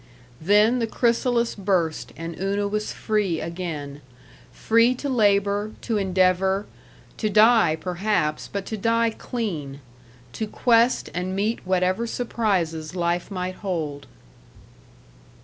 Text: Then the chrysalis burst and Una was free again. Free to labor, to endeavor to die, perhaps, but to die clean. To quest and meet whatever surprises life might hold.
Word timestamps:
Then 0.41 0.79
the 0.79 0.87
chrysalis 0.87 1.53
burst 1.53 2.11
and 2.17 2.35
Una 2.39 2.67
was 2.67 2.91
free 2.91 3.39
again. 3.39 4.01
Free 4.51 4.95
to 4.95 5.07
labor, 5.07 5.73
to 5.81 5.97
endeavor 5.97 6.65
to 7.17 7.29
die, 7.29 7.77
perhaps, 7.79 8.49
but 8.51 8.65
to 8.65 8.77
die 8.77 9.11
clean. 9.11 9.79
To 10.33 10.47
quest 10.47 11.11
and 11.13 11.35
meet 11.35 11.67
whatever 11.67 12.07
surprises 12.07 12.95
life 12.95 13.29
might 13.29 13.57
hold. 13.57 14.07